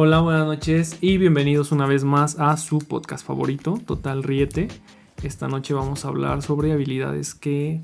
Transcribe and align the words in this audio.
Hola, 0.00 0.20
buenas 0.20 0.46
noches 0.46 0.96
y 1.00 1.18
bienvenidos 1.18 1.72
una 1.72 1.84
vez 1.84 2.04
más 2.04 2.38
a 2.38 2.56
su 2.56 2.78
podcast 2.78 3.26
favorito, 3.26 3.80
Total 3.84 4.22
Riete. 4.22 4.68
Esta 5.24 5.48
noche 5.48 5.74
vamos 5.74 6.04
a 6.04 6.08
hablar 6.08 6.40
sobre 6.42 6.70
habilidades 6.70 7.34
que 7.34 7.82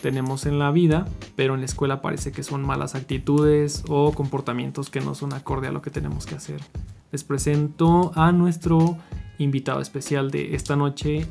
tenemos 0.00 0.46
en 0.46 0.58
la 0.58 0.70
vida, 0.70 1.06
pero 1.36 1.52
en 1.52 1.60
la 1.60 1.66
escuela 1.66 2.00
parece 2.00 2.32
que 2.32 2.42
son 2.42 2.64
malas 2.64 2.94
actitudes 2.94 3.84
o 3.88 4.12
comportamientos 4.12 4.88
que 4.88 5.02
no 5.02 5.14
son 5.14 5.34
acorde 5.34 5.68
a 5.68 5.70
lo 5.70 5.82
que 5.82 5.90
tenemos 5.90 6.24
que 6.24 6.34
hacer. 6.34 6.62
Les 7.12 7.24
presento 7.24 8.10
a 8.14 8.32
nuestro 8.32 8.96
invitado 9.36 9.82
especial 9.82 10.30
de 10.30 10.54
esta 10.54 10.76
noche 10.76 11.26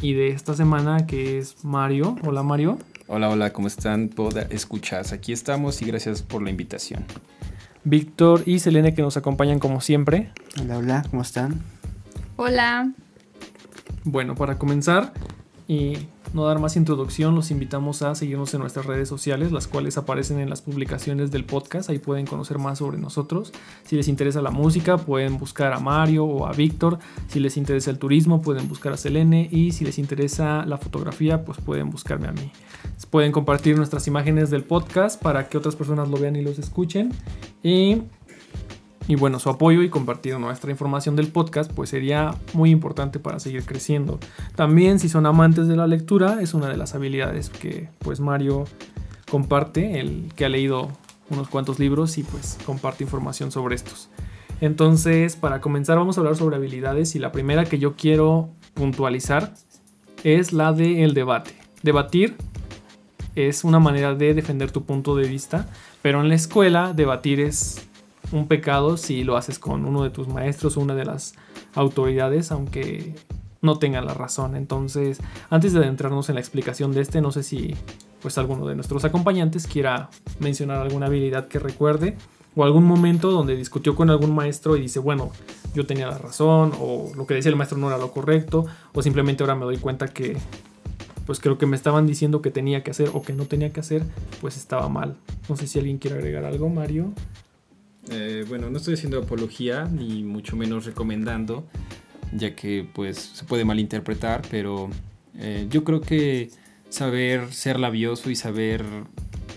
y 0.00 0.14
de 0.14 0.30
esta 0.30 0.54
semana, 0.54 1.06
que 1.06 1.38
es 1.38 1.64
Mario. 1.64 2.16
Hola 2.26 2.42
Mario. 2.42 2.78
Hola, 3.06 3.28
hola, 3.28 3.52
¿cómo 3.52 3.68
están? 3.68 4.08
Poda 4.08 4.42
escuchas. 4.50 5.12
Aquí 5.12 5.32
estamos 5.32 5.80
y 5.82 5.84
gracias 5.84 6.20
por 6.20 6.42
la 6.42 6.50
invitación. 6.50 7.04
Víctor 7.84 8.42
y 8.46 8.58
Selene 8.58 8.94
que 8.94 9.02
nos 9.02 9.16
acompañan 9.16 9.58
como 9.58 9.80
siempre. 9.80 10.30
Hola, 10.60 10.78
hola, 10.78 11.06
¿cómo 11.10 11.22
están? 11.22 11.62
Hola. 12.36 12.92
Bueno, 14.04 14.34
para 14.34 14.58
comenzar 14.58 15.12
y 15.68 16.08
no 16.34 16.44
dar 16.44 16.58
más 16.58 16.76
introducción, 16.76 17.34
los 17.34 17.50
invitamos 17.50 18.02
a 18.02 18.14
seguirnos 18.14 18.52
en 18.54 18.60
nuestras 18.60 18.86
redes 18.86 19.08
sociales, 19.08 19.52
las 19.52 19.68
cuales 19.68 19.98
aparecen 19.98 20.38
en 20.38 20.48
las 20.48 20.62
publicaciones 20.62 21.30
del 21.30 21.44
podcast. 21.44 21.90
Ahí 21.90 21.98
pueden 21.98 22.26
conocer 22.26 22.58
más 22.58 22.78
sobre 22.78 22.98
nosotros. 22.98 23.52
Si 23.84 23.96
les 23.96 24.08
interesa 24.08 24.40
la 24.40 24.50
música, 24.50 24.96
pueden 24.96 25.38
buscar 25.38 25.72
a 25.72 25.80
Mario 25.80 26.24
o 26.24 26.46
a 26.46 26.52
Víctor. 26.52 26.98
Si 27.28 27.40
les 27.40 27.56
interesa 27.56 27.90
el 27.90 27.98
turismo, 27.98 28.42
pueden 28.42 28.68
buscar 28.68 28.92
a 28.92 28.96
Selene. 28.96 29.48
Y 29.50 29.72
si 29.72 29.84
les 29.84 29.98
interesa 29.98 30.64
la 30.64 30.78
fotografía, 30.78 31.44
pues 31.44 31.58
pueden 31.58 31.90
buscarme 31.90 32.28
a 32.28 32.32
mí. 32.32 32.50
Pueden 33.10 33.30
compartir 33.30 33.76
nuestras 33.76 34.06
imágenes 34.06 34.48
del 34.48 34.64
podcast 34.64 35.22
para 35.22 35.48
que 35.48 35.58
otras 35.58 35.76
personas 35.76 36.08
lo 36.08 36.16
vean 36.16 36.36
y 36.36 36.42
los 36.42 36.58
escuchen. 36.58 37.12
Y, 37.62 38.02
y 39.08 39.16
bueno, 39.16 39.38
su 39.38 39.50
apoyo 39.50 39.82
y 39.82 39.88
compartir 39.88 40.38
nuestra 40.38 40.70
información 40.70 41.16
del 41.16 41.28
podcast 41.28 41.72
pues 41.72 41.90
sería 41.90 42.34
muy 42.52 42.70
importante 42.70 43.18
para 43.18 43.40
seguir 43.40 43.64
creciendo. 43.64 44.18
También 44.54 44.98
si 44.98 45.08
son 45.08 45.26
amantes 45.26 45.66
de 45.68 45.76
la 45.76 45.86
lectura 45.86 46.40
es 46.40 46.54
una 46.54 46.68
de 46.68 46.76
las 46.76 46.94
habilidades 46.94 47.50
que 47.50 47.88
pues 47.98 48.20
Mario 48.20 48.64
comparte, 49.30 49.98
el 49.98 50.32
que 50.36 50.44
ha 50.44 50.48
leído 50.48 50.90
unos 51.30 51.48
cuantos 51.48 51.78
libros 51.78 52.18
y 52.18 52.22
pues 52.22 52.58
comparte 52.64 53.04
información 53.04 53.50
sobre 53.50 53.74
estos. 53.74 54.08
Entonces, 54.60 55.34
para 55.34 55.60
comenzar 55.60 55.96
vamos 55.96 56.16
a 56.16 56.20
hablar 56.20 56.36
sobre 56.36 56.56
habilidades 56.56 57.16
y 57.16 57.18
la 57.18 57.32
primera 57.32 57.64
que 57.64 57.78
yo 57.78 57.96
quiero 57.96 58.50
puntualizar 58.74 59.54
es 60.22 60.52
la 60.52 60.72
del 60.72 60.98
el 60.98 61.14
debate. 61.14 61.56
Debatir 61.82 62.36
es 63.34 63.64
una 63.64 63.80
manera 63.80 64.14
de 64.14 64.34
defender 64.34 64.70
tu 64.70 64.84
punto 64.84 65.16
de 65.16 65.26
vista, 65.26 65.66
pero 66.02 66.20
en 66.20 66.28
la 66.28 66.34
escuela 66.34 66.92
debatir 66.92 67.40
es 67.40 67.88
un 68.32 68.48
pecado 68.48 68.96
si 68.96 69.24
lo 69.24 69.36
haces 69.36 69.58
con 69.58 69.84
uno 69.84 70.02
de 70.02 70.10
tus 70.10 70.28
maestros 70.28 70.76
o 70.76 70.80
una 70.80 70.94
de 70.94 71.04
las 71.04 71.34
autoridades, 71.74 72.50
aunque 72.50 73.14
no 73.60 73.78
tengan 73.78 74.06
la 74.06 74.14
razón. 74.14 74.56
Entonces, 74.56 75.20
antes 75.50 75.72
de 75.72 75.80
adentrarnos 75.80 76.28
en 76.28 76.34
la 76.34 76.40
explicación 76.40 76.92
de 76.92 77.00
este, 77.00 77.20
no 77.20 77.30
sé 77.30 77.42
si 77.42 77.74
pues 78.20 78.38
alguno 78.38 78.66
de 78.66 78.74
nuestros 78.74 79.04
acompañantes 79.04 79.66
quiera 79.66 80.08
mencionar 80.38 80.78
alguna 80.78 81.06
habilidad 81.06 81.48
que 81.48 81.58
recuerde 81.58 82.16
o 82.54 82.64
algún 82.64 82.84
momento 82.84 83.30
donde 83.30 83.56
discutió 83.56 83.96
con 83.96 84.10
algún 84.10 84.34
maestro 84.34 84.76
y 84.76 84.82
dice, 84.82 84.98
bueno, 84.98 85.30
yo 85.74 85.86
tenía 85.86 86.06
la 86.06 86.18
razón 86.18 86.72
o 86.80 87.10
lo 87.16 87.26
que 87.26 87.34
decía 87.34 87.50
el 87.50 87.56
maestro 87.56 87.78
no 87.78 87.88
era 87.88 87.98
lo 87.98 88.12
correcto 88.12 88.66
o 88.92 89.02
simplemente 89.02 89.42
ahora 89.42 89.54
me 89.54 89.64
doy 89.64 89.78
cuenta 89.78 90.06
que 90.08 90.36
pues 91.26 91.40
creo 91.40 91.56
que 91.58 91.66
me 91.66 91.76
estaban 91.76 92.06
diciendo 92.06 92.42
que 92.42 92.50
tenía 92.50 92.82
que 92.82 92.90
hacer 92.90 93.10
o 93.12 93.22
que 93.22 93.32
no 93.32 93.46
tenía 93.46 93.72
que 93.72 93.80
hacer, 93.80 94.04
pues 94.40 94.56
estaba 94.56 94.88
mal. 94.88 95.16
No 95.48 95.56
sé 95.56 95.66
si 95.66 95.78
alguien 95.78 95.98
quiere 95.98 96.16
agregar 96.16 96.44
algo, 96.44 96.68
Mario. 96.68 97.12
Eh, 98.10 98.44
bueno, 98.48 98.70
no 98.70 98.78
estoy 98.78 98.94
haciendo 98.94 99.18
apología 99.18 99.84
ni 99.84 100.22
mucho 100.22 100.56
menos 100.56 100.84
recomendando, 100.86 101.66
ya 102.32 102.54
que 102.54 102.86
pues 102.92 103.18
se 103.34 103.44
puede 103.44 103.64
malinterpretar, 103.64 104.42
pero 104.50 104.90
eh, 105.38 105.66
yo 105.70 105.84
creo 105.84 106.00
que 106.00 106.50
saber 106.88 107.52
ser 107.52 107.78
labioso 107.78 108.30
y 108.30 108.36
saber 108.36 108.84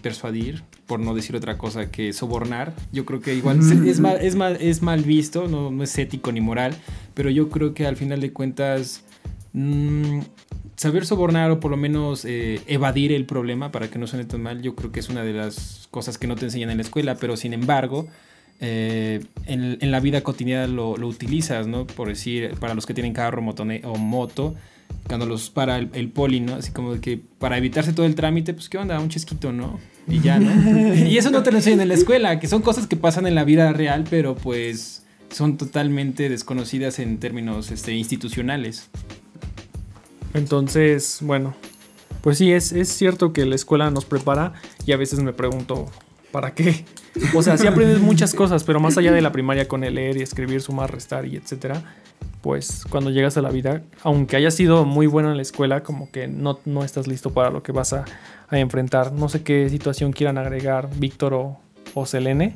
persuadir, 0.02 0.64
por 0.86 1.00
no 1.00 1.16
decir 1.16 1.36
otra 1.36 1.58
cosa 1.58 1.90
que 1.90 2.14
sobornar, 2.14 2.76
yo 2.92 3.06
creo 3.06 3.20
que 3.20 3.34
igual 3.34 3.60
es, 3.88 4.00
mal, 4.00 4.22
es, 4.22 4.36
mal, 4.36 4.58
es 4.62 4.82
mal 4.82 5.04
visto, 5.04 5.48
no, 5.48 5.72
no 5.72 5.84
es 5.84 5.98
ético 5.98 6.32
ni 6.32 6.42
moral, 6.42 6.76
pero 7.14 7.30
yo 7.30 7.50
creo 7.50 7.74
que 7.74 7.88
al 7.88 7.96
final 7.96 8.22
de 8.22 8.32
cuentas... 8.32 9.04
Mmm, 9.54 10.20
saber 10.76 11.06
sobornar 11.06 11.52
o 11.52 11.60
por 11.60 11.72
lo 11.72 11.78
menos 11.78 12.26
eh, 12.26 12.62
evadir 12.68 13.12
el 13.12 13.26
problema 13.26 13.72
para 13.72 13.90
que 13.90 13.98
no 14.00 14.08
suene 14.08 14.26
tan 14.26 14.42
mal, 14.42 14.62
yo 14.62 14.76
creo 14.76 14.92
que 14.92 15.00
es 15.00 15.10
una 15.10 15.24
de 15.24 15.34
las 15.34 15.88
cosas 15.92 16.18
que 16.18 16.28
no 16.28 16.36
te 16.36 16.46
enseñan 16.46 16.70
en 16.70 16.78
la 16.78 16.84
escuela, 16.84 17.16
pero 17.16 17.38
sin 17.38 17.54
embargo, 17.54 18.08
eh, 18.62 19.24
en, 19.46 19.92
la 19.92 20.00
vida 20.00 20.22
cotidiana 20.22 20.68
lo, 20.68 20.92
utilizas, 20.92 21.68
¿no? 21.68 21.86
Por 21.86 22.08
decir, 22.08 22.56
para 22.60 22.74
los 22.74 22.86
que 22.86 22.94
tienen 22.94 23.14
carro 23.14 23.44
o 23.44 23.98
moto, 23.98 24.56
cuando 25.08 25.26
los 25.26 25.50
para 25.50 25.78
el, 25.78 26.10
poli, 26.10 26.40
¿no? 26.40 26.56
Así 26.56 26.72
como 26.72 27.00
que 27.00 27.20
para 27.40 27.58
evitarse 27.58 27.94
todo 27.94 28.06
el 28.06 28.16
trámite, 28.16 28.54
pues 28.54 28.70
qué 28.70 28.78
onda, 28.78 29.00
un 29.00 29.10
chesquito, 29.10 29.52
¿no? 29.52 29.80
Y 30.08 30.20
ya, 30.22 30.40
¿no? 30.40 30.96
y 30.96 31.18
eso 31.18 31.32
no 31.32 31.44
te 31.44 31.52
lo 31.52 31.58
enseñan 31.58 31.82
en 31.82 31.90
la 31.90 31.94
escuela, 31.94 32.40
que 32.40 32.48
son 32.48 32.62
cosas 32.62 32.88
que 32.88 32.96
pasan 32.96 33.28
en 33.28 33.36
la 33.36 33.44
vida 33.44 33.72
real, 33.74 34.06
pero 34.10 34.36
pues 34.36 35.04
son 35.30 35.58
totalmente 35.58 36.30
desconocidas 36.30 37.00
en 37.00 37.20
términos 37.20 37.72
este, 37.72 37.94
institucionales. 37.94 38.90
Entonces, 40.34 41.20
bueno, 41.22 41.56
pues 42.22 42.38
sí, 42.38 42.52
es, 42.52 42.72
es 42.72 42.90
cierto 42.90 43.32
que 43.34 43.46
la 43.46 43.56
escuela 43.56 43.92
nos 43.92 44.06
prepara 44.06 44.54
y 44.86 44.92
a 44.92 44.98
veces 44.98 45.20
me 45.20 45.34
pregunto, 45.34 45.86
¿para 46.32 46.54
qué? 46.54 46.86
O 47.34 47.42
sea, 47.42 47.58
sí 47.58 47.68
aprendes 47.68 48.00
muchas 48.00 48.34
cosas, 48.34 48.64
pero 48.64 48.80
más 48.80 48.98
allá 48.98 49.12
de 49.12 49.22
la 49.22 49.32
primaria 49.32 49.68
con 49.68 49.84
el 49.84 49.96
leer 49.96 50.18
y 50.18 50.22
escribir, 50.22 50.62
sumar, 50.62 50.92
restar 50.92 51.26
y 51.26 51.36
etcétera, 51.36 51.82
pues 52.42 52.86
cuando 52.90 53.10
llegas 53.10 53.38
a 53.38 53.42
la 53.42 53.50
vida, 53.50 53.82
aunque 54.04 54.36
hayas 54.36 54.54
sido 54.54 54.86
muy 54.86 55.08
bueno 55.08 55.32
en 55.32 55.38
la 55.38 55.42
escuela, 55.42 55.82
como 55.82 56.12
que 56.12 56.28
no, 56.28 56.60
no 56.66 56.84
estás 56.84 57.08
listo 57.08 57.32
para 57.32 57.50
lo 57.50 57.64
que 57.64 57.72
vas 57.72 57.94
a, 57.94 58.06
enfrentar. 58.52 59.12
No 59.12 59.28
sé 59.28 59.42
qué 59.42 59.70
situación 59.70 60.14
quieran 60.14 60.38
agregar 60.38 60.90
Víctor 60.98 61.34
o, 61.34 61.58
o 61.94 62.06
Selene. 62.06 62.56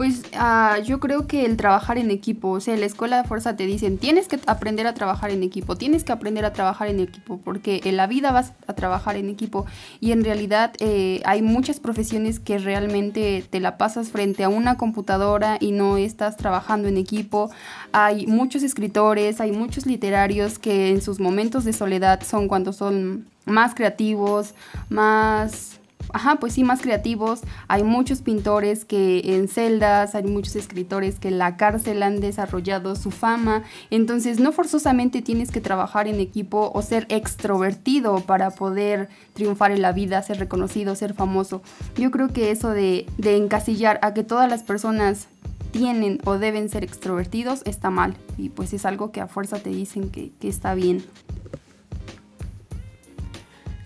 Pues 0.00 0.22
uh, 0.32 0.82
yo 0.82 0.98
creo 0.98 1.26
que 1.26 1.44
el 1.44 1.58
trabajar 1.58 1.98
en 1.98 2.10
equipo, 2.10 2.48
o 2.52 2.60
sea, 2.60 2.74
la 2.74 2.86
escuela 2.86 3.18
de 3.18 3.28
fuerza 3.28 3.54
te 3.54 3.66
dicen, 3.66 3.98
tienes 3.98 4.28
que 4.28 4.40
aprender 4.46 4.86
a 4.86 4.94
trabajar 4.94 5.30
en 5.30 5.42
equipo, 5.42 5.76
tienes 5.76 6.04
que 6.04 6.12
aprender 6.12 6.46
a 6.46 6.54
trabajar 6.54 6.88
en 6.88 7.00
equipo, 7.00 7.38
porque 7.44 7.82
en 7.84 7.98
la 7.98 8.06
vida 8.06 8.32
vas 8.32 8.54
a 8.66 8.72
trabajar 8.72 9.16
en 9.16 9.28
equipo 9.28 9.66
y 10.00 10.12
en 10.12 10.24
realidad 10.24 10.72
eh, 10.78 11.20
hay 11.26 11.42
muchas 11.42 11.80
profesiones 11.80 12.40
que 12.40 12.56
realmente 12.56 13.44
te 13.50 13.60
la 13.60 13.76
pasas 13.76 14.08
frente 14.08 14.42
a 14.42 14.48
una 14.48 14.78
computadora 14.78 15.58
y 15.60 15.72
no 15.72 15.98
estás 15.98 16.38
trabajando 16.38 16.88
en 16.88 16.96
equipo. 16.96 17.50
Hay 17.92 18.26
muchos 18.26 18.62
escritores, 18.62 19.38
hay 19.38 19.52
muchos 19.52 19.84
literarios 19.84 20.58
que 20.58 20.88
en 20.88 21.02
sus 21.02 21.20
momentos 21.20 21.66
de 21.66 21.74
soledad 21.74 22.22
son 22.22 22.48
cuando 22.48 22.72
son 22.72 23.26
más 23.44 23.74
creativos, 23.74 24.54
más 24.88 25.79
ajá, 26.12 26.36
pues 26.36 26.54
sí, 26.54 26.64
más 26.64 26.80
creativos. 26.80 27.40
Hay 27.68 27.82
muchos 27.82 28.22
pintores 28.22 28.84
que 28.84 29.36
en 29.36 29.48
celdas, 29.48 30.14
hay 30.14 30.24
muchos 30.24 30.56
escritores 30.56 31.18
que 31.18 31.28
en 31.28 31.38
la 31.38 31.56
cárcel 31.56 32.02
han 32.02 32.20
desarrollado 32.20 32.96
su 32.96 33.10
fama. 33.10 33.62
Entonces, 33.90 34.40
no 34.40 34.52
forzosamente 34.52 35.22
tienes 35.22 35.50
que 35.50 35.60
trabajar 35.60 36.08
en 36.08 36.20
equipo 36.20 36.70
o 36.74 36.82
ser 36.82 37.06
extrovertido 37.08 38.20
para 38.20 38.50
poder 38.50 39.08
triunfar 39.34 39.72
en 39.72 39.82
la 39.82 39.92
vida, 39.92 40.22
ser 40.22 40.38
reconocido, 40.38 40.94
ser 40.94 41.14
famoso. 41.14 41.62
Yo 41.96 42.10
creo 42.10 42.28
que 42.28 42.50
eso 42.50 42.70
de, 42.70 43.06
encasillar 43.22 43.98
a 44.02 44.12
que 44.12 44.24
todas 44.24 44.50
las 44.50 44.62
personas 44.62 45.28
tienen 45.72 46.20
o 46.24 46.38
deben 46.38 46.68
ser 46.68 46.84
extrovertidos 46.84 47.62
está 47.64 47.90
mal. 47.90 48.16
Y 48.36 48.48
pues 48.50 48.72
es 48.72 48.84
algo 48.84 49.12
que 49.12 49.20
a 49.20 49.28
fuerza 49.28 49.58
te 49.58 49.70
dicen 49.70 50.10
que, 50.10 50.32
que 50.40 50.48
está 50.48 50.74
bien. 50.74 51.04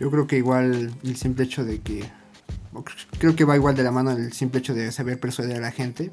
Yo 0.00 0.10
creo 0.10 0.26
que 0.26 0.36
igual 0.36 0.92
el 1.02 1.16
simple 1.16 1.44
hecho 1.44 1.64
de 1.64 1.80
que. 1.80 2.04
Creo 3.18 3.36
que 3.36 3.44
va 3.44 3.56
igual 3.56 3.76
de 3.76 3.82
la 3.82 3.90
mano 3.90 4.10
el 4.10 4.32
simple 4.32 4.60
hecho 4.60 4.74
de 4.74 4.90
saber 4.92 5.20
persuadir 5.20 5.56
a 5.56 5.60
la 5.60 5.70
gente, 5.70 6.10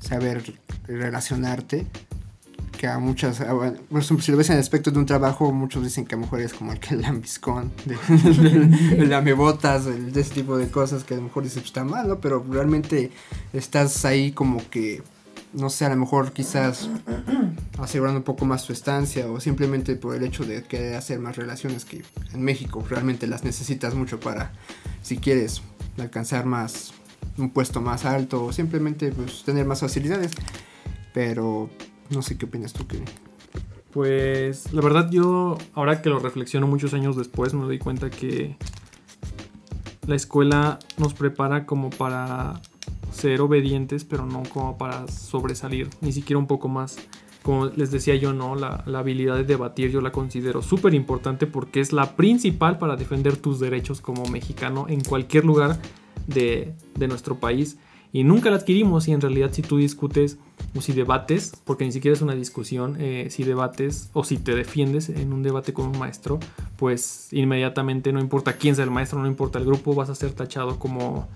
saber 0.00 0.54
relacionarte. 0.86 1.86
Que 2.76 2.86
a 2.86 3.00
muchas. 3.00 3.38
por 3.38 4.00
ejemplo, 4.00 4.20
si 4.20 4.30
lo 4.30 4.38
ves 4.38 4.50
en 4.50 4.54
el 4.54 4.60
aspecto 4.60 4.92
de 4.92 5.00
un 5.00 5.06
trabajo, 5.06 5.50
muchos 5.50 5.82
dicen 5.82 6.06
que 6.06 6.14
a 6.14 6.18
lo 6.18 6.22
mejor 6.22 6.40
es 6.40 6.54
como 6.54 6.70
el 6.70 6.78
que 6.78 6.94
el 6.94 7.02
lambiscón, 7.02 7.72
el 8.16 9.10
lamebotas, 9.10 9.86
de 9.86 10.20
ese 10.20 10.34
tipo 10.34 10.56
de 10.56 10.68
cosas 10.68 11.02
que 11.02 11.14
a 11.14 11.16
lo 11.16 11.24
mejor 11.24 11.42
dices, 11.42 11.58
pues, 11.58 11.70
está 11.70 11.82
mal, 11.82 12.06
¿no? 12.06 12.20
Pero 12.20 12.46
realmente 12.48 13.10
estás 13.52 14.04
ahí 14.04 14.30
como 14.30 14.60
que 14.70 15.02
no 15.52 15.70
sé, 15.70 15.86
a 15.86 15.90
lo 15.90 15.96
mejor 15.96 16.32
quizás 16.32 16.90
asegurando 17.78 18.18
un 18.18 18.24
poco 18.24 18.44
más 18.44 18.62
su 18.62 18.72
estancia 18.72 19.30
o 19.30 19.40
simplemente 19.40 19.96
por 19.96 20.14
el 20.14 20.24
hecho 20.24 20.44
de 20.44 20.62
querer 20.62 20.94
hacer 20.94 21.18
más 21.20 21.36
relaciones 21.36 21.84
que 21.84 22.02
en 22.32 22.42
México 22.42 22.84
realmente 22.88 23.26
las 23.26 23.44
necesitas 23.44 23.94
mucho 23.94 24.20
para 24.20 24.52
si 25.02 25.18
quieres 25.18 25.62
alcanzar 26.00 26.46
más 26.46 26.92
un 27.36 27.50
puesto 27.50 27.80
más 27.80 28.04
alto 28.04 28.44
o 28.44 28.52
simplemente 28.52 29.12
pues, 29.12 29.42
tener 29.44 29.66
más 29.66 29.80
facilidades. 29.80 30.32
Pero 31.14 31.70
no 32.10 32.22
sé 32.22 32.36
qué 32.36 32.46
opinas 32.46 32.72
tú, 32.72 32.86
Kevin. 32.86 33.06
Pues 33.92 34.72
la 34.72 34.82
verdad 34.82 35.10
yo 35.10 35.58
ahora 35.74 36.02
que 36.02 36.10
lo 36.10 36.18
reflexiono 36.18 36.66
muchos 36.66 36.94
años 36.94 37.16
después 37.16 37.54
me 37.54 37.64
doy 37.64 37.78
cuenta 37.78 38.10
que 38.10 38.56
la 40.06 40.14
escuela 40.14 40.78
nos 40.98 41.14
prepara 41.14 41.66
como 41.66 41.90
para 41.90 42.60
ser 43.12 43.40
obedientes, 43.40 44.04
pero 44.04 44.26
no 44.26 44.42
como 44.44 44.78
para 44.78 45.08
sobresalir, 45.08 45.88
ni 46.00 46.12
siquiera 46.12 46.38
un 46.38 46.46
poco 46.46 46.68
más. 46.68 46.96
Como 47.42 47.66
les 47.66 47.90
decía 47.90 48.14
yo, 48.16 48.32
no, 48.32 48.54
la, 48.54 48.82
la 48.86 48.98
habilidad 48.98 49.36
de 49.36 49.44
debatir 49.44 49.90
yo 49.90 50.00
la 50.00 50.12
considero 50.12 50.62
súper 50.62 50.94
importante 50.94 51.46
porque 51.46 51.80
es 51.80 51.92
la 51.92 52.16
principal 52.16 52.78
para 52.78 52.96
defender 52.96 53.36
tus 53.36 53.60
derechos 53.60 54.00
como 54.00 54.26
mexicano 54.26 54.86
en 54.88 55.00
cualquier 55.02 55.44
lugar 55.44 55.80
de, 56.26 56.74
de 56.96 57.08
nuestro 57.08 57.36
país. 57.36 57.78
Y 58.10 58.24
nunca 58.24 58.48
la 58.50 58.56
adquirimos 58.56 59.06
y 59.08 59.12
en 59.12 59.20
realidad 59.20 59.50
si 59.52 59.60
tú 59.60 59.76
discutes 59.76 60.38
o 60.74 60.80
si 60.80 60.92
debates, 60.92 61.52
porque 61.64 61.84
ni 61.84 61.92
siquiera 61.92 62.16
es 62.16 62.22
una 62.22 62.34
discusión, 62.34 62.96
eh, 62.98 63.28
si 63.30 63.44
debates 63.44 64.08
o 64.14 64.24
si 64.24 64.38
te 64.38 64.54
defiendes 64.54 65.10
en 65.10 65.32
un 65.32 65.42
debate 65.42 65.74
con 65.74 65.88
un 65.88 65.98
maestro, 65.98 66.38
pues 66.76 67.28
inmediatamente 67.32 68.12
no 68.12 68.20
importa 68.20 68.54
quién 68.54 68.74
sea 68.76 68.84
el 68.84 68.90
maestro, 68.90 69.18
no 69.20 69.26
importa 69.26 69.58
el 69.58 69.66
grupo, 69.66 69.94
vas 69.94 70.08
a 70.08 70.14
ser 70.14 70.32
tachado 70.32 70.78
como 70.78 71.28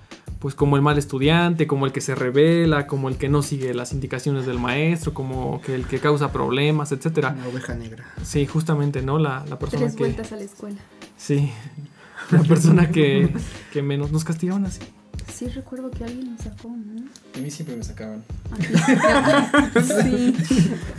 pues 0.42 0.56
como 0.56 0.74
el 0.74 0.82
mal 0.82 0.98
estudiante, 0.98 1.68
como 1.68 1.86
el 1.86 1.92
que 1.92 2.00
se 2.00 2.16
revela, 2.16 2.88
como 2.88 3.08
el 3.08 3.16
que 3.16 3.28
no 3.28 3.42
sigue 3.42 3.72
las 3.74 3.92
indicaciones 3.92 4.44
del 4.44 4.58
maestro, 4.58 5.14
como 5.14 5.60
que 5.62 5.72
el 5.72 5.86
que 5.86 6.00
causa 6.00 6.32
problemas, 6.32 6.90
etcétera. 6.90 7.36
Una 7.38 7.46
oveja 7.46 7.74
negra. 7.76 8.04
Sí, 8.24 8.44
justamente, 8.44 9.02
¿no? 9.02 9.20
La, 9.20 9.44
la 9.48 9.56
persona 9.56 9.84
Tres 9.84 9.94
que... 9.94 10.02
vueltas 10.02 10.32
a 10.32 10.36
la 10.36 10.42
escuela. 10.42 10.80
Sí, 11.16 11.52
la 12.32 12.40
persona 12.40 12.90
que, 12.90 13.32
que 13.72 13.82
menos 13.82 14.10
nos 14.10 14.24
castigaban 14.24 14.66
así. 14.66 14.80
Sí, 15.32 15.46
recuerdo 15.46 15.92
que 15.92 16.02
alguien 16.02 16.32
nos 16.32 16.40
sacó, 16.40 16.70
¿no? 16.70 17.04
A 17.36 17.38
mí 17.38 17.48
siempre 17.48 17.76
me 17.76 17.84
sacaban. 17.84 18.24
Aquí. 18.50 18.66
Sí. 20.02 20.34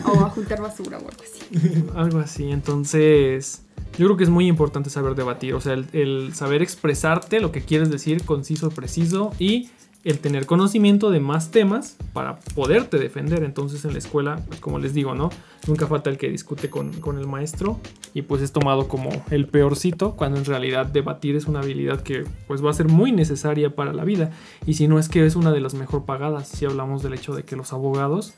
O 0.06 0.22
a 0.22 0.30
juntar 0.30 0.62
basura 0.62 1.00
o 1.00 1.10
algo 1.10 1.22
así. 1.22 1.84
Algo 1.96 2.20
así, 2.20 2.50
entonces 2.50 3.64
yo 3.98 4.06
creo 4.08 4.18
que 4.18 4.24
es 4.24 4.30
muy 4.30 4.48
importante 4.48 4.90
saber 4.90 5.16
debatir, 5.16 5.54
o 5.54 5.62
sea, 5.62 5.74
el, 5.74 5.88
el 5.94 6.34
saber 6.34 6.62
expresarte 6.62 7.40
lo 7.40 7.52
que 7.52 7.62
quieres 7.62 7.90
decir 7.90 8.24
conciso, 8.26 8.70
preciso 8.70 9.32
y 9.40 9.70
el 10.04 10.20
tener 10.20 10.46
conocimiento 10.46 11.12
de 11.12 11.22
más 11.22 11.52
temas 11.52 11.96
para 12.12 12.40
poderte 12.56 12.98
defender. 12.98 13.44
Entonces 13.44 13.86
en 13.86 13.94
la 13.94 14.00
escuela, 14.00 14.42
pues 14.48 14.60
como 14.60 14.80
les 14.80 14.94
digo, 14.94 15.16
¿no? 15.16 15.30
Nunca 15.66 15.88
falta 15.88 16.10
el 16.10 16.18
que 16.18 16.30
discute 16.30 16.70
con, 16.70 16.92
con, 17.00 17.18
el 17.18 17.26
maestro 17.26 17.80
y 18.14 18.24
pues 18.24 18.42
es 18.42 18.52
tomado 18.52 18.90
como 18.90 19.10
el 19.32 19.48
peorcito, 19.48 20.16
cuando 20.16 20.38
en 20.38 20.46
realidad 20.46 20.88
debatir 20.88 21.36
es 21.36 21.46
una 21.46 21.60
habilidad 21.60 22.02
que 22.02 22.26
pues 22.48 22.64
va 22.64 22.70
a 22.70 22.74
ser 22.74 22.90
muy 22.90 23.14
necesaria 23.14 23.76
para 23.76 23.94
la 23.94 24.04
vida. 24.04 24.32
Y 24.66 24.74
si 24.74 24.88
no 24.88 25.00
es 25.00 25.08
que 25.08 25.26
es 25.26 25.38
una 25.38 25.52
de 25.52 25.62
las 25.62 25.74
mejor 25.74 26.04
pagadas, 26.04 26.50
si 26.50 26.66
hablamos 26.66 27.02
del 27.02 27.14
hecho 27.14 27.34
de 27.34 27.44
que 27.44 27.56
los 27.56 27.72
abogados 27.72 28.34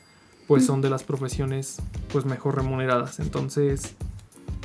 pues 0.46 0.64
son 0.64 0.80
de 0.80 0.90
las 0.90 1.02
profesiones 1.02 1.82
pues 2.12 2.24
mejor 2.24 2.54
remuneradas. 2.54 3.18
Entonces, 3.18 3.96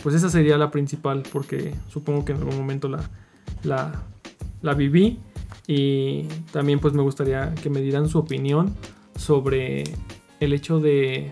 pues 0.03 0.15
esa 0.15 0.29
sería 0.29 0.57
la 0.57 0.71
principal 0.71 1.23
porque 1.31 1.73
supongo 1.89 2.25
que 2.25 2.31
en 2.33 2.39
algún 2.39 2.57
momento 2.57 2.89
la, 2.89 3.03
la, 4.61 4.73
viví. 4.73 5.19
Y 5.67 6.23
también 6.51 6.79
pues 6.79 6.93
me 6.93 7.01
gustaría 7.01 7.53
que 7.55 7.69
me 7.69 7.81
dieran 7.81 8.09
su 8.09 8.17
opinión 8.17 8.75
sobre 9.15 9.83
el 10.39 10.53
hecho 10.53 10.79
de 10.79 11.31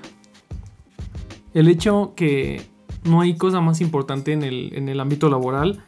el 1.53 1.67
hecho 1.67 2.13
que 2.15 2.61
no 3.03 3.21
hay 3.21 3.35
cosa 3.35 3.59
más 3.59 3.81
importante 3.81 4.33
en 4.33 4.43
el, 4.43 4.71
en 4.75 4.87
el 4.87 4.99
ámbito 4.99 5.29
laboral 5.29 5.83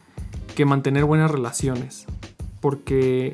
que 0.56 0.64
mantener 0.64 1.04
buenas 1.04 1.30
relaciones. 1.30 2.06
Porque 2.60 3.32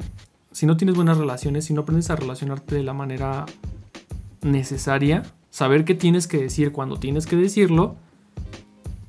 si 0.53 0.67
no 0.67 0.77
tienes 0.77 0.97
buenas 0.97 1.19
relaciones 1.19 1.67
si 1.67 1.75
no 1.75 1.83
aprendes 1.83 2.11
a 2.11 2.17
relacionarte 2.17 2.75
de 2.75 2.83
la 2.83 2.93
manera 2.93 3.47
necesaria 4.43 5.23
saber 5.51 5.85
qué 5.85 5.95
tienes 5.95 6.27
que 6.27 6.39
decir 6.39 6.73
cuando 6.73 6.99
tienes 6.99 7.27
que 7.27 7.37
decirlo 7.37 7.97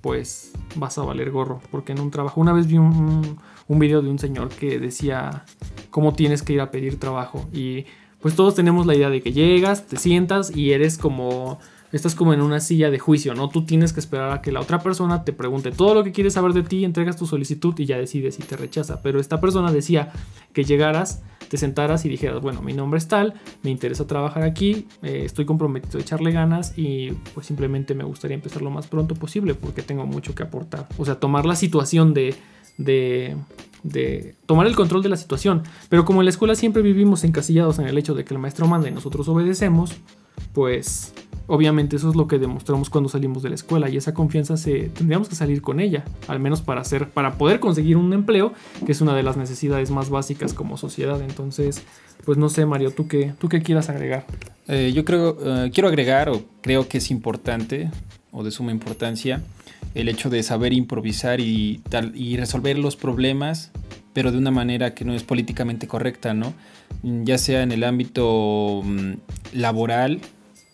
pues 0.01 0.51
vas 0.75 0.97
a 0.97 1.03
valer 1.03 1.31
gorro. 1.31 1.61
Porque 1.71 1.91
en 1.91 1.99
un 1.99 2.11
trabajo, 2.11 2.41
una 2.41 2.53
vez 2.53 2.67
vi 2.67 2.77
un, 2.77 3.39
un 3.67 3.79
video 3.79 4.01
de 4.01 4.09
un 4.09 4.19
señor 4.19 4.49
que 4.49 4.79
decía 4.79 5.45
cómo 5.89 6.13
tienes 6.13 6.41
que 6.41 6.53
ir 6.53 6.61
a 6.61 6.71
pedir 6.71 6.99
trabajo. 6.99 7.47
Y 7.53 7.85
pues 8.21 8.35
todos 8.35 8.55
tenemos 8.55 8.85
la 8.85 8.95
idea 8.95 9.09
de 9.09 9.21
que 9.21 9.31
llegas, 9.31 9.87
te 9.87 9.97
sientas 9.97 10.55
y 10.55 10.71
eres 10.71 10.97
como 10.97 11.59
estás 11.91 12.15
como 12.15 12.33
en 12.33 12.41
una 12.41 12.59
silla 12.59 12.89
de 12.91 12.99
juicio, 12.99 13.33
¿no? 13.33 13.49
Tú 13.49 13.65
tienes 13.65 13.93
que 13.93 13.99
esperar 13.99 14.31
a 14.31 14.41
que 14.41 14.51
la 14.51 14.59
otra 14.59 14.79
persona 14.79 15.23
te 15.23 15.33
pregunte 15.33 15.71
todo 15.71 15.93
lo 15.93 16.03
que 16.03 16.11
quieres 16.11 16.33
saber 16.33 16.53
de 16.53 16.63
ti, 16.63 16.85
entregas 16.85 17.17
tu 17.17 17.25
solicitud 17.25 17.73
y 17.77 17.85
ya 17.85 17.97
decides 17.97 18.35
si 18.35 18.43
te 18.43 18.55
rechaza. 18.55 19.01
Pero 19.01 19.19
esta 19.19 19.41
persona 19.41 19.71
decía 19.71 20.11
que 20.53 20.63
llegaras, 20.63 21.23
te 21.49 21.57
sentaras 21.57 22.05
y 22.05 22.09
dijeras, 22.09 22.41
bueno, 22.41 22.61
mi 22.61 22.73
nombre 22.73 22.97
es 22.97 23.07
tal, 23.07 23.33
me 23.63 23.71
interesa 23.71 24.05
trabajar 24.05 24.43
aquí, 24.43 24.87
eh, 25.01 25.23
estoy 25.25 25.45
comprometido 25.45 25.97
a 25.97 26.01
echarle 26.01 26.31
ganas 26.31 26.77
y 26.77 27.11
pues 27.33 27.47
simplemente 27.47 27.95
me 27.95 28.03
gustaría 28.03 28.35
empezar 28.35 28.61
lo 28.61 28.69
más 28.69 28.87
pronto 28.87 29.15
posible 29.15 29.55
porque 29.55 29.81
tengo 29.81 30.05
mucho 30.05 30.35
que 30.35 30.43
aportar. 30.43 30.87
O 30.97 31.05
sea, 31.05 31.15
tomar 31.15 31.45
la 31.45 31.55
situación 31.55 32.13
de... 32.13 32.35
de 32.77 33.35
de 33.81 34.35
tomar 34.45 34.67
el 34.67 34.75
control 34.75 35.01
de 35.01 35.07
la 35.07 35.15
situación. 35.15 35.63
Pero 35.87 36.03
como 36.03 36.19
en 36.19 36.25
la 36.25 36.31
escuela 36.31 36.53
siempre 36.53 36.81
vivimos 36.81 37.23
encasillados 37.23 37.79
en 37.79 37.87
el 37.87 37.97
hecho 37.97 38.13
de 38.13 38.25
que 38.25 38.33
el 38.33 38.39
maestro 38.39 38.67
manda 38.67 38.89
y 38.89 38.91
nosotros 38.91 39.27
obedecemos, 39.29 39.93
pues 40.51 41.13
obviamente 41.49 41.97
eso 41.97 42.09
es 42.09 42.15
lo 42.15 42.27
que 42.27 42.39
demostramos 42.39 42.89
cuando 42.89 43.09
salimos 43.09 43.43
de 43.43 43.49
la 43.49 43.55
escuela 43.55 43.89
y 43.89 43.97
esa 43.97 44.13
confianza 44.13 44.55
se 44.55 44.89
tendríamos 44.89 45.27
que 45.27 45.35
salir 45.35 45.61
con 45.61 45.79
ella, 45.79 46.05
al 46.27 46.39
menos 46.39 46.61
para 46.61 46.81
hacer 46.81 47.09
para 47.09 47.33
poder 47.33 47.59
conseguir 47.59 47.97
un 47.97 48.13
empleo, 48.13 48.53
que 48.85 48.91
es 48.91 49.01
una 49.01 49.15
de 49.15 49.23
las 49.23 49.35
necesidades 49.35 49.91
más 49.91 50.09
básicas 50.09 50.53
como 50.53 50.77
sociedad. 50.77 51.21
Entonces, 51.21 51.83
pues 52.23 52.37
no 52.37 52.49
sé, 52.49 52.65
Mario, 52.65 52.91
tú 52.91 53.07
qué 53.07 53.33
tú 53.39 53.49
qué 53.49 53.61
quieras 53.61 53.89
agregar? 53.89 54.25
Eh, 54.67 54.93
yo 54.93 55.03
creo 55.03 55.31
uh, 55.31 55.69
quiero 55.73 55.89
agregar 55.89 56.29
o 56.29 56.43
creo 56.61 56.87
que 56.87 56.99
es 56.99 57.11
importante 57.11 57.89
o 58.31 58.43
de 58.43 58.51
suma 58.51 58.71
importancia 58.71 59.41
el 59.95 60.07
hecho 60.07 60.29
de 60.29 60.43
saber 60.43 60.73
improvisar 60.73 61.39
y, 61.39 61.81
tal, 61.89 62.11
y 62.15 62.37
resolver 62.37 62.77
los 62.77 62.95
problemas, 62.95 63.71
pero 64.13 64.31
de 64.31 64.37
una 64.37 64.51
manera 64.51 64.93
que 64.93 65.05
no 65.05 65.13
es 65.13 65.23
políticamente 65.23 65.87
correcta, 65.87 66.33
¿no? 66.33 66.53
Ya 67.01 67.37
sea 67.37 67.63
en 67.63 67.71
el 67.71 67.83
ámbito 67.83 68.79
um, 68.79 69.17
laboral, 69.53 70.19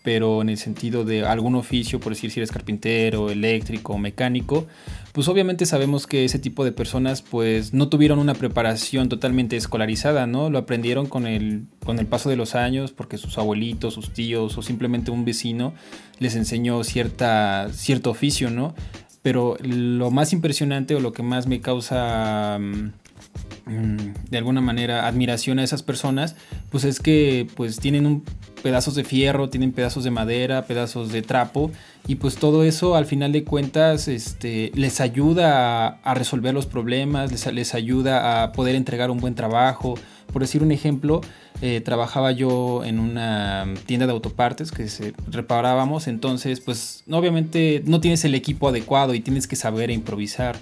pero 0.06 0.44
en 0.44 0.50
el 0.50 0.58
sentido 0.58 1.04
de 1.04 1.26
algún 1.26 1.56
oficio, 1.56 2.00
por 2.00 2.14
decir 2.14 2.30
si 2.30 2.40
eres 2.40 2.52
carpintero, 2.52 3.32
eléctrico, 3.32 3.98
mecánico, 3.98 4.68
pues 5.14 5.28
obviamente 5.28 5.66
sabemos 5.66 6.06
que 6.06 6.26
ese 6.26 6.38
tipo 6.38 6.64
de 6.64 6.72
personas 6.72 7.24
pues 7.24 7.74
no 7.74 7.90
tuvieron 7.90 8.20
una 8.20 8.36
preparación 8.36 9.10
totalmente 9.10 9.58
escolarizada, 9.58 10.28
¿no? 10.28 10.52
Lo 10.52 10.60
aprendieron 10.60 11.08
con 11.08 11.26
el, 11.26 11.66
con 11.84 11.98
el 11.98 12.06
paso 12.06 12.30
de 12.30 12.36
los 12.36 12.54
años 12.54 12.92
porque 12.92 13.18
sus 13.18 13.40
abuelitos, 13.40 13.96
sus 13.96 14.14
tíos 14.14 14.56
o 14.60 14.62
simplemente 14.62 15.10
un 15.10 15.26
vecino 15.26 15.74
les 16.20 16.36
enseñó 16.36 16.84
cierta, 16.84 17.70
cierto 17.74 18.12
oficio, 18.12 18.52
¿no? 18.52 18.76
Pero 19.24 19.58
lo 19.64 20.12
más 20.12 20.34
impresionante 20.34 20.94
o 20.94 21.00
lo 21.00 21.14
que 21.14 21.24
más 21.24 21.48
me 21.48 21.62
causa 21.62 22.60
um, 22.60 22.92
de 23.66 24.38
alguna 24.38 24.62
manera 24.62 25.08
admiración 25.08 25.58
a 25.58 25.64
esas 25.64 25.82
personas, 25.82 26.36
pues 26.70 26.84
es 26.84 27.00
que 27.00 27.48
pues 27.56 27.80
tienen 27.80 28.06
un 28.06 28.24
pedazos 28.66 28.96
de 28.96 29.04
fierro, 29.04 29.48
tienen 29.48 29.74
pedazos 29.74 30.04
de 30.04 30.10
madera, 30.10 30.66
pedazos 30.66 31.12
de 31.12 31.22
trapo 31.22 31.70
y 32.08 32.16
pues 32.16 32.38
todo 32.38 32.64
eso 32.64 32.96
al 32.96 33.06
final 33.06 33.32
de 33.32 33.44
cuentas 33.44 34.08
este, 34.08 34.72
les 34.74 35.02
ayuda 35.02 36.00
a, 36.04 36.14
resolver 36.16 36.52
los 36.52 36.66
problemas, 36.66 37.32
les, 37.32 37.46
les, 37.54 37.76
ayuda 37.76 38.42
a 38.42 38.54
poder 38.54 38.74
entregar 38.74 39.12
un 39.12 39.20
buen 39.20 39.36
trabajo. 39.36 39.94
Por 40.34 40.42
decir 40.42 40.64
un 40.64 40.72
ejemplo, 40.72 41.22
eh, 41.62 41.80
trabajaba 41.80 42.32
yo 42.32 42.84
en 42.84 42.98
una 42.98 43.72
tienda 43.86 44.08
de 44.08 44.14
autopartes 44.14 44.72
que 44.72 44.88
se 44.88 45.14
reparábamos, 45.30 46.08
entonces 46.08 46.60
pues 46.60 47.04
obviamente 47.12 47.84
no 47.86 48.00
tienes 48.00 48.26
el 48.26 48.34
equipo 48.34 48.70
adecuado 48.70 49.14
y 49.14 49.20
tienes 49.20 49.46
que 49.46 49.56
saber 49.56 49.92
improvisar 49.92 50.56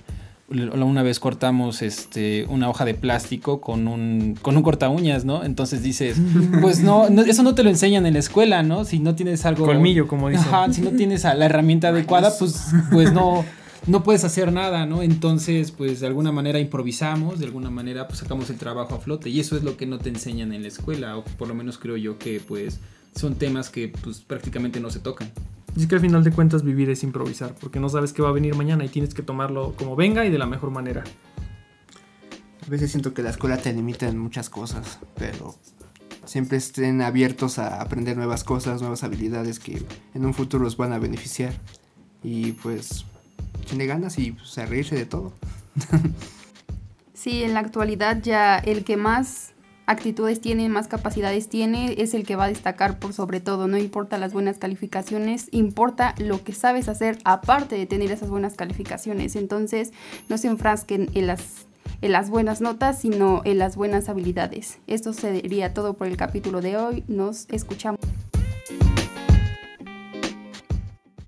una 0.54 1.04
vez 1.04 1.20
cortamos 1.20 1.82
este, 1.82 2.46
una 2.48 2.70
hoja 2.70 2.86
de 2.86 2.94
plástico 2.94 3.60
con 3.60 3.88
un, 3.88 4.38
con 4.42 4.56
un 4.56 4.64
corta 4.64 4.90
uñas, 4.90 5.26
¿no? 5.26 5.44
Entonces 5.44 5.84
dices, 5.84 6.18
pues 6.62 6.82
no, 6.82 7.10
no, 7.10 7.24
eso 7.24 7.44
no 7.44 7.56
te 7.56 7.64
lo 7.64 7.70
enseñan 7.70 8.06
en 8.06 8.14
la 8.14 8.20
escuela, 8.20 8.64
¿no? 8.64 8.86
Si 8.86 9.00
no 9.00 9.16
tienes 9.16 9.46
algo... 9.46 9.66
Colmillo, 9.66 10.08
como 10.08 10.30
dicen. 10.30 10.48
Ajá, 10.48 10.72
si 10.72 10.82
no 10.82 10.92
tienes 10.92 11.24
la 11.24 11.46
herramienta 11.46 11.90
adecuada, 11.90 12.32
pues, 12.38 12.68
pues 12.92 13.12
no, 13.12 13.44
no 13.88 14.04
puedes 14.04 14.24
hacer 14.24 14.52
nada, 14.52 14.86
¿no? 14.86 15.02
Entonces, 15.02 15.72
pues 15.72 16.00
de 16.00 16.08
alguna 16.08 16.32
manera 16.32 16.60
improvisamos, 16.60 17.40
de 17.40 17.46
alguna 17.46 17.70
manera 17.70 18.08
pues 18.08 18.20
sacamos 18.20 18.50
el 18.50 18.58
trabajo 18.58 18.96
a 18.96 19.00
flote 19.00 19.30
y 19.30 19.40
eso 19.40 19.58
es 19.58 19.64
lo 19.64 19.78
que 19.78 19.86
no 19.86 20.00
te 20.00 20.10
enseñan 20.10 20.54
en 20.54 20.62
la 20.62 20.68
escuela, 20.70 21.18
o 21.18 21.24
por 21.24 21.48
lo 21.48 21.56
menos 21.56 21.78
creo 21.78 21.98
yo 21.98 22.18
que 22.18 22.40
pues 22.40 22.80
son 23.16 23.36
temas 23.36 23.70
que 23.70 23.90
pues 23.90 24.22
prácticamente 24.22 24.80
no 24.80 24.90
se 24.90 25.00
tocan. 25.00 25.32
Y 25.76 25.82
es 25.82 25.88
que 25.88 25.96
al 25.96 26.02
final 26.02 26.24
de 26.24 26.32
cuentas 26.32 26.64
vivir 26.64 26.90
es 26.90 27.04
improvisar, 27.04 27.56
porque 27.60 27.80
no 27.80 27.90
sabes 27.90 28.14
qué 28.14 28.22
va 28.22 28.30
a 28.30 28.34
venir 28.34 28.56
mañana 28.56 28.86
y 28.86 28.90
tienes 28.90 29.14
que 29.14 29.24
tomarlo 29.24 29.74
como 29.76 29.96
venga 29.96 30.26
y 30.26 30.30
de 30.30 30.38
la 30.38 30.46
mejor 30.46 30.72
manera. 30.72 31.04
A 32.66 32.70
veces 32.70 32.92
siento 32.92 33.14
que 33.14 33.24
la 33.24 33.32
escuela 33.32 33.58
te 33.58 33.74
limita 33.74 34.08
en 34.08 34.18
muchas 34.18 34.50
cosas, 34.50 35.00
pero 35.16 35.56
siempre 36.26 36.58
estén 36.58 37.02
abiertos 37.02 37.60
a 37.60 37.82
aprender 37.82 38.16
nuevas 38.16 38.44
cosas, 38.44 38.82
nuevas 38.82 39.04
habilidades 39.04 39.60
que 39.60 39.84
en 40.14 40.26
un 40.26 40.34
futuro 40.34 40.64
los 40.64 40.78
van 40.78 40.94
a 40.94 41.00
beneficiar. 41.00 41.54
Y 42.22 42.54
pues, 42.54 43.06
tiene 43.68 43.86
ganas 43.86 44.18
y 44.18 44.32
pues, 44.32 44.58
a 44.58 44.66
reírse 44.66 44.96
de 44.96 45.06
todo. 45.06 45.34
sí, 47.14 47.44
en 47.44 47.54
la 47.54 47.60
actualidad 47.62 48.22
ya 48.22 48.58
el 48.60 48.84
que 48.84 48.96
más 48.96 49.53
actitudes 49.86 50.42
tiene, 50.42 50.70
más 50.70 50.88
capacidades 50.88 51.50
tiene, 51.50 51.96
es 51.98 52.14
el 52.14 52.26
que 52.26 52.36
va 52.36 52.46
a 52.46 52.50
destacar 52.50 53.00
por 53.00 53.14
sobre 53.14 53.40
todo. 53.40 53.68
No 53.68 53.78
importa 53.78 54.18
las 54.18 54.34
buenas 54.34 54.58
calificaciones, 54.58 55.48
importa 55.52 56.16
lo 56.18 56.44
que 56.44 56.54
sabes 56.54 56.90
hacer 56.90 57.18
aparte 57.24 57.76
de 57.76 57.86
tener 57.86 58.12
esas 58.12 58.30
buenas 58.30 58.56
calificaciones. 58.56 59.36
Entonces, 59.36 59.92
no 60.30 60.38
se 60.38 60.48
enfrasquen 60.48 61.10
en 61.14 61.28
las 61.28 61.68
en 62.02 62.12
las 62.12 62.30
buenas 62.30 62.60
notas, 62.60 63.00
sino 63.00 63.42
en 63.46 63.58
las 63.58 63.78
buenas 63.78 64.10
habilidades. 64.10 64.80
Esto 64.88 65.14
sería 65.14 65.74
todo 65.74 65.94
por 65.94 66.08
el 66.08 66.18
capítulo 66.18 66.60
de 66.60 66.76
hoy. 66.76 67.04
Nos 67.08 67.48
escuchamos. 67.50 68.00